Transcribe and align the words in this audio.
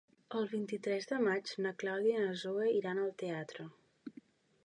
El 0.37 0.45
vint-i-tres 0.53 1.09
de 1.11 1.19
maig 1.25 1.51
na 1.65 1.73
Clàudia 1.83 2.17
i 2.17 2.25
na 2.25 2.39
Zoè 2.45 2.71
iran 2.79 3.01
al 3.03 3.13
teatre. 3.25 3.67